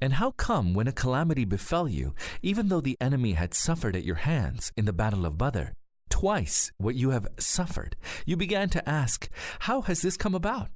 [0.00, 4.06] And how come when a calamity befell you, even though the enemy had suffered at
[4.06, 5.74] your hands in the battle of Badr,
[6.20, 9.30] twice what you have suffered, you began to ask,
[9.60, 10.68] How has this come about?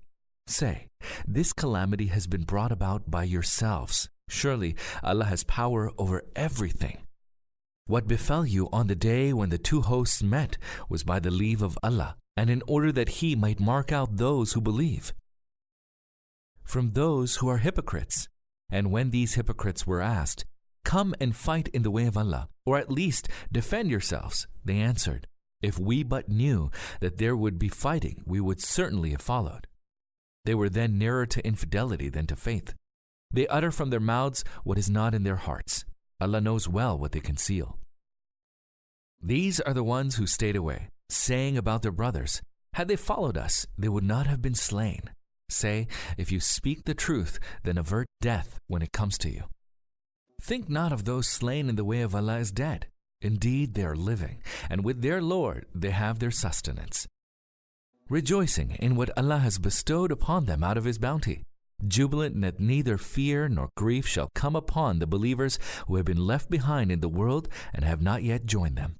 [0.47, 0.89] Say,
[1.29, 4.09] this calamity has been brought about by yourselves.
[4.27, 6.97] Surely Allah has power over everything.
[7.87, 10.57] What befell you on the day when the two hosts met
[10.89, 14.55] was by the leave of Allah, and in order that He might mark out those
[14.55, 15.13] who believe.
[16.63, 18.29] From those who are hypocrites,
[18.71, 20.47] and when these hypocrites were asked,
[20.85, 25.27] Come and fight in the way of Allah, or at least defend yourselves, they answered,
[25.65, 29.67] If we but knew that there would be fighting, we would certainly have followed.
[30.45, 32.75] They were then nearer to infidelity than to faith.
[33.33, 35.87] They utter from their mouths what is not in their hearts.
[36.21, 37.79] Allah knows well what they conceal.
[39.23, 42.43] These are the ones who stayed away, saying about their brothers,
[42.75, 45.13] Had they followed us, they would not have been slain.
[45.49, 49.45] Say, If you speak the truth, then avert death when it comes to you.
[50.43, 52.89] Think not of those slain in the way of Allah as dead.
[53.25, 57.09] Indeed, they are living, and with their Lord they have their sustenance.
[58.11, 61.47] Rejoicing in what Allah has bestowed upon them out of His bounty,
[61.89, 66.51] jubilant that neither fear nor grief shall come upon the believers who have been left
[66.51, 68.97] behind in the world and have not yet joined them.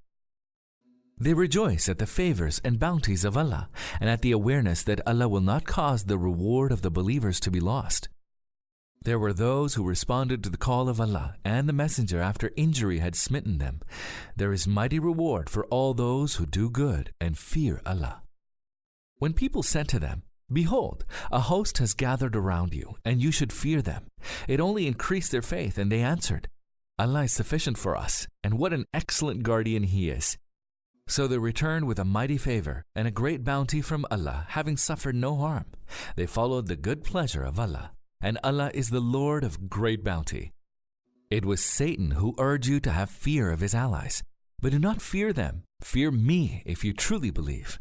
[1.21, 3.69] They rejoice at the favors and bounties of Allah
[4.01, 7.51] and at the awareness that Allah will not cause the reward of the believers to
[7.51, 8.09] be lost.
[9.05, 13.01] There were those who responded to the call of Allah and the Messenger after injury
[13.01, 13.81] had smitten them.
[14.35, 18.23] There is mighty reward for all those who do good and fear Allah.
[19.19, 23.53] When people said to them, Behold, a host has gathered around you, and you should
[23.53, 24.07] fear them,
[24.49, 26.49] it only increased their faith, and they answered,
[26.99, 30.39] Allah is sufficient for us, and what an excellent guardian He is.
[31.07, 35.15] So they returned with a mighty favor and a great bounty from Allah, having suffered
[35.15, 35.67] no harm.
[36.17, 37.93] They followed the good pleasure of Allah,
[38.25, 40.55] and Allah is the Lord of great bounty.
[41.31, 44.23] It was Satan who urged you to have fear of his allies.
[44.63, 45.65] But do not fear them.
[45.83, 47.79] Fear me if you truly believe.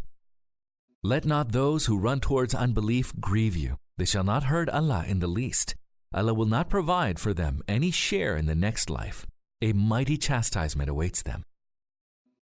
[1.01, 3.77] Let not those who run towards unbelief grieve you.
[3.97, 5.75] They shall not hurt Allah in the least.
[6.13, 9.25] Allah will not provide for them any share in the next life.
[9.61, 11.43] A mighty chastisement awaits them.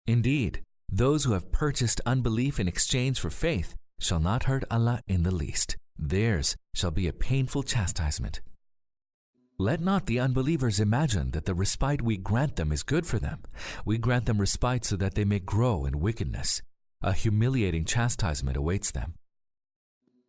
[0.06, 5.22] Indeed, those who have purchased unbelief in exchange for faith shall not hurt Allah in
[5.22, 5.76] the least.
[6.02, 8.40] Theirs shall be a painful chastisement.
[9.58, 13.40] Let not the unbelievers imagine that the respite we grant them is good for them.
[13.84, 16.62] We grant them respite so that they may grow in wickedness.
[17.02, 19.12] A humiliating chastisement awaits them.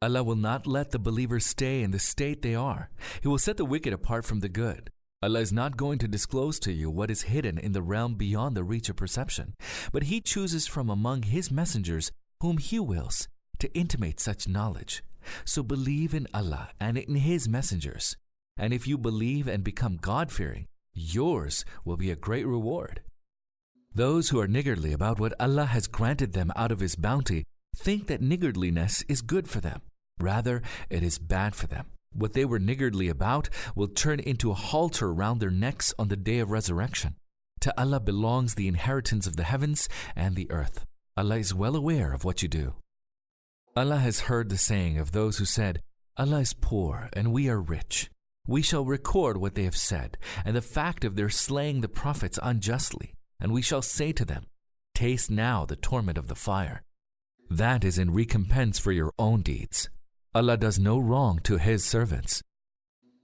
[0.01, 2.89] Allah will not let the believers stay in the state they are.
[3.21, 4.91] He will set the wicked apart from the good.
[5.23, 8.57] Allah is not going to disclose to you what is hidden in the realm beyond
[8.57, 9.53] the reach of perception,
[9.93, 12.11] but He chooses from among His messengers
[12.41, 15.01] whom He wills to intimate such knowledge.
[15.45, 18.17] So believe in Allah and in His messengers.
[18.57, 23.01] And if you believe and become God fearing, yours will be a great reward.
[23.93, 27.45] Those who are niggardly about what Allah has granted them out of His bounty
[27.75, 29.81] think that niggardliness is good for them.
[30.19, 31.87] Rather, it is bad for them.
[32.13, 36.17] What they were niggardly about will turn into a halter round their necks on the
[36.17, 37.15] day of resurrection.
[37.61, 40.85] To Allah belongs the inheritance of the heavens and the earth.
[41.15, 42.75] Allah is well aware of what you do.
[43.73, 45.81] Allah has heard the saying of those who said,
[46.17, 48.09] Allah is poor and we are rich.
[48.45, 52.37] We shall record what they have said, and the fact of their slaying the prophets
[52.43, 54.45] unjustly, and we shall say to them,
[54.93, 56.83] Taste now the torment of the fire.
[57.49, 59.89] That is in recompense for your own deeds.
[60.35, 62.41] Allah does no wrong to His servants.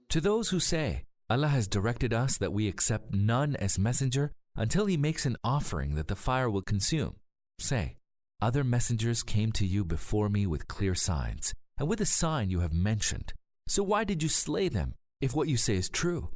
[0.10, 4.86] To those who say, Allah has directed us that we accept none as messenger until
[4.86, 7.16] He makes an offering that the fire will consume,
[7.60, 7.97] say,
[8.40, 12.60] Other messengers came to you before me with clear signs, and with the sign you
[12.60, 13.34] have mentioned.
[13.68, 16.30] So why did you slay them, if what you say is true?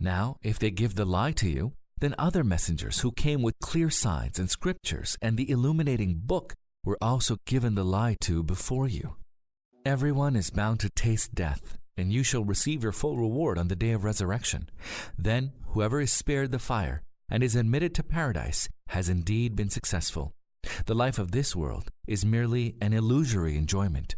[0.00, 3.88] Now, if they give the lie to you, then other messengers who came with clear
[3.88, 6.54] signs and scriptures and the illuminating book
[6.84, 9.14] were also given the lie to before you.
[9.86, 13.76] Everyone is bound to taste death, and you shall receive your full reward on the
[13.76, 14.68] day of resurrection.
[15.16, 20.34] Then whoever is spared the fire and is admitted to paradise has indeed been successful.
[20.86, 24.16] The life of this world is merely an illusory enjoyment.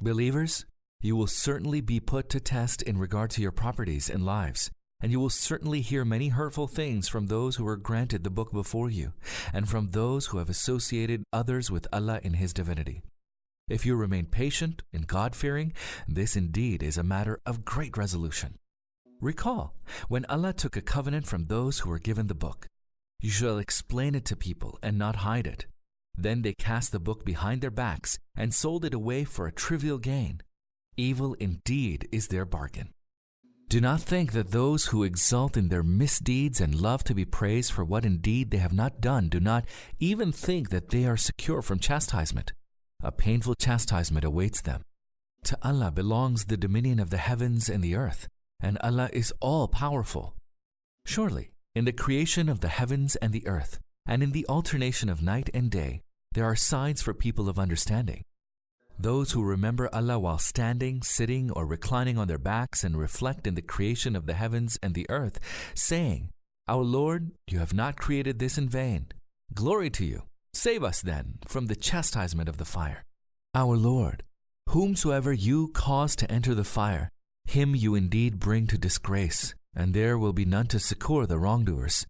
[0.00, 0.64] Believers,
[1.00, 5.12] you will certainly be put to test in regard to your properties and lives, and
[5.12, 8.90] you will certainly hear many hurtful things from those who were granted the book before
[8.90, 9.12] you,
[9.52, 13.02] and from those who have associated others with Allah in His divinity.
[13.68, 15.72] If you remain patient and God fearing,
[16.08, 18.58] this indeed is a matter of great resolution.
[19.20, 19.74] Recall
[20.08, 22.66] when Allah took a covenant from those who were given the book.
[23.20, 25.66] You shall explain it to people and not hide it.
[26.16, 29.98] Then they cast the book behind their backs and sold it away for a trivial
[29.98, 30.40] gain.
[30.96, 32.90] Evil indeed is their bargain.
[33.68, 37.70] Do not think that those who exult in their misdeeds and love to be praised
[37.70, 39.64] for what indeed they have not done do not
[40.00, 42.52] even think that they are secure from chastisement.
[43.02, 44.82] A painful chastisement awaits them.
[45.44, 48.26] To Allah belongs the dominion of the heavens and the earth,
[48.58, 50.34] and Allah is all powerful.
[51.04, 55.22] Surely, in the creation of the heavens and the earth, and in the alternation of
[55.22, 56.02] night and day,
[56.32, 58.24] there are signs for people of understanding.
[58.98, 63.54] Those who remember Allah while standing, sitting, or reclining on their backs and reflect in
[63.54, 65.38] the creation of the heavens and the earth,
[65.72, 66.30] saying,
[66.66, 69.06] Our Lord, you have not created this in vain.
[69.54, 70.24] Glory to you.
[70.52, 73.04] Save us then from the chastisement of the fire.
[73.54, 74.24] Our Lord,
[74.70, 77.12] whomsoever you cause to enter the fire,
[77.44, 82.06] him you indeed bring to disgrace, and there will be none to succor the wrongdoers.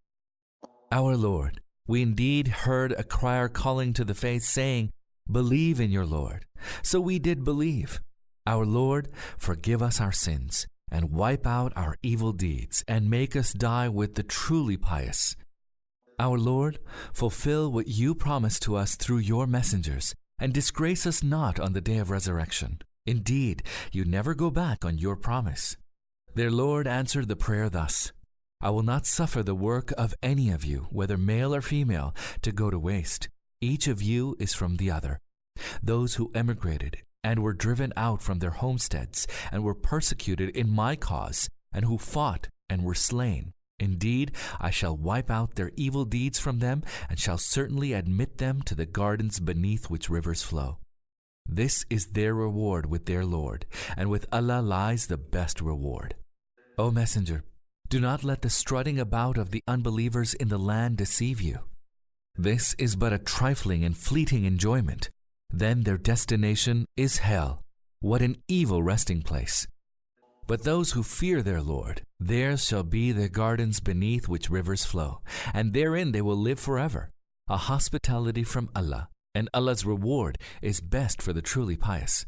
[0.90, 4.90] Our Lord, we indeed heard a crier calling to the faith, saying,
[5.30, 6.46] Believe in your Lord.
[6.82, 8.00] So we did believe.
[8.46, 13.52] Our Lord, forgive us our sins, and wipe out our evil deeds, and make us
[13.52, 15.36] die with the truly pious.
[16.18, 16.78] Our Lord,
[17.12, 21.80] fulfill what you promised to us through your messengers, and disgrace us not on the
[21.80, 22.80] day of resurrection.
[23.06, 25.76] Indeed, you never go back on your promise.
[26.34, 28.12] Their Lord answered the prayer thus
[28.60, 32.50] I will not suffer the work of any of you, whether male or female, to
[32.50, 33.28] go to waste.
[33.60, 35.20] Each of you is from the other.
[35.82, 40.96] Those who emigrated and were driven out from their homesteads and were persecuted in my
[40.96, 43.52] cause, and who fought and were slain.
[43.78, 48.62] Indeed, I shall wipe out their evil deeds from them, and shall certainly admit them
[48.62, 50.78] to the gardens beneath which rivers flow.
[51.48, 53.64] This is their reward with their Lord,
[53.96, 56.14] and with Allah lies the best reward.
[56.76, 57.42] O Messenger,
[57.88, 61.60] do not let the strutting about of the unbelievers in the land deceive you.
[62.36, 65.10] this is but a trifling and fleeting enjoyment,
[65.50, 67.64] then their destination is hell.
[68.00, 69.66] What an evil resting place.
[70.46, 75.20] But those who fear their Lord, there shall be the gardens beneath which rivers flow,
[75.52, 77.10] and therein they will live forever.
[77.48, 82.26] A hospitality from Allah, and Allah's reward is best for the truly pious.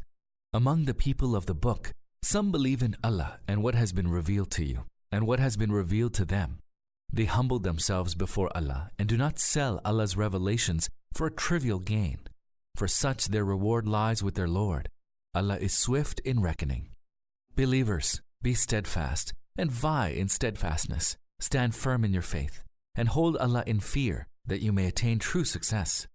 [0.53, 4.51] Among the people of the book, some believe in Allah and what has been revealed
[4.51, 6.59] to you, and what has been revealed to them.
[7.13, 12.19] They humble themselves before Allah and do not sell Allah's revelations for a trivial gain.
[12.75, 14.89] For such their reward lies with their Lord.
[15.35, 16.89] Allah is swift in reckoning.
[17.55, 21.17] Believers, be steadfast and vie in steadfastness.
[21.39, 22.63] Stand firm in your faith
[22.95, 26.07] and hold Allah in fear that you may attain true success.